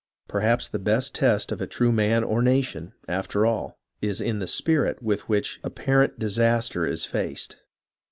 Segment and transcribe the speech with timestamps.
[0.27, 4.47] Perhaps the best test of a true man or nation, after all, is in the
[4.47, 7.57] spirit with which apparent disaster is faced.